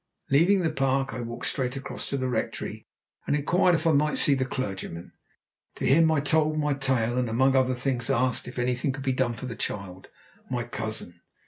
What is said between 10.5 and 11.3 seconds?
cousin.